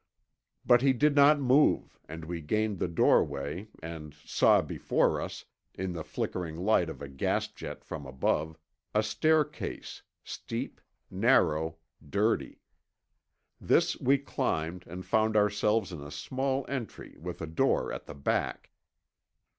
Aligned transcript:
But 0.65 0.81
he 0.81 0.93
did 0.93 1.13
not 1.15 1.39
move 1.39 1.95
and 2.09 2.25
we 2.25 2.41
gained 2.41 2.79
the 2.79 2.87
doorway 2.87 3.67
and 3.83 4.15
saw 4.25 4.59
before 4.63 5.21
us, 5.21 5.45
in 5.75 5.93
the 5.93 6.03
flickering 6.03 6.57
light 6.57 6.89
of 6.89 7.03
a 7.03 7.07
gas 7.07 7.47
jet 7.49 7.83
from 7.85 8.07
above, 8.07 8.57
a 8.95 9.03
staircase, 9.03 10.01
steep, 10.23 10.81
narrow, 11.11 11.77
dirty. 12.09 12.63
This 13.59 13.95
we 13.99 14.17
climbed 14.17 14.87
and 14.87 15.05
found 15.05 15.37
ourselves 15.37 15.91
in 15.91 16.01
a 16.01 16.09
small 16.09 16.65
entry 16.67 17.15
with 17.19 17.39
a 17.39 17.45
door 17.45 17.93
at 17.93 18.07
the 18.07 18.15
back. 18.15 18.71